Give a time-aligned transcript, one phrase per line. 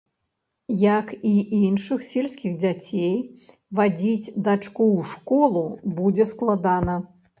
[0.83, 3.13] Як і іншых сельскіх дзяцей,
[3.81, 5.63] вадзіць дачку ў школу
[6.01, 6.99] будзе складана.